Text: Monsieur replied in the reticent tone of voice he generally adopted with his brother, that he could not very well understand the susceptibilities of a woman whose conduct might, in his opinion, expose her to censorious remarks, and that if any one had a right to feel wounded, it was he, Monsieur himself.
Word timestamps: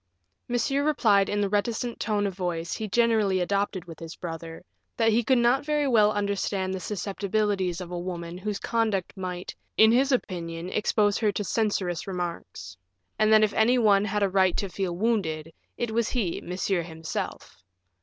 Monsieur 0.47 0.83
replied 0.83 1.29
in 1.29 1.41
the 1.41 1.47
reticent 1.47 1.99
tone 1.99 2.25
of 2.25 2.33
voice 2.33 2.73
he 2.73 2.87
generally 2.87 3.39
adopted 3.39 3.85
with 3.85 3.99
his 3.99 4.15
brother, 4.15 4.65
that 4.97 5.11
he 5.11 5.23
could 5.23 5.37
not 5.37 5.63
very 5.63 5.87
well 5.87 6.11
understand 6.11 6.73
the 6.73 6.79
susceptibilities 6.79 7.79
of 7.79 7.91
a 7.91 7.99
woman 7.99 8.35
whose 8.35 8.57
conduct 8.57 9.15
might, 9.15 9.53
in 9.77 9.91
his 9.91 10.11
opinion, 10.11 10.69
expose 10.71 11.19
her 11.19 11.31
to 11.31 11.43
censorious 11.43 12.07
remarks, 12.07 12.75
and 13.19 13.31
that 13.31 13.43
if 13.43 13.53
any 13.53 13.77
one 13.77 14.03
had 14.03 14.23
a 14.23 14.27
right 14.27 14.57
to 14.57 14.69
feel 14.69 14.95
wounded, 14.97 15.53
it 15.77 15.91
was 15.91 16.09
he, 16.09 16.41
Monsieur 16.41 16.81
himself. 16.81 17.61